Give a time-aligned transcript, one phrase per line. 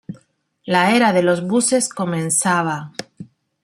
[0.65, 2.91] La era de los buses comenzaba.